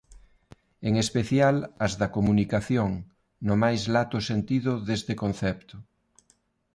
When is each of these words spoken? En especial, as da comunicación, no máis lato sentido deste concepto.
En 0.89 0.93
especial, 1.03 1.55
as 1.85 1.93
da 1.99 2.07
comunicación, 2.17 2.91
no 3.47 3.55
máis 3.63 3.81
lato 3.95 4.17
sentido 4.29 4.71
deste 4.87 5.13
concepto. 5.23 5.75